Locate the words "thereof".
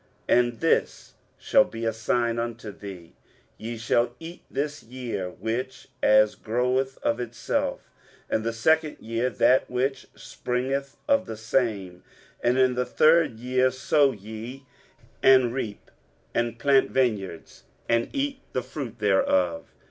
18.97-19.67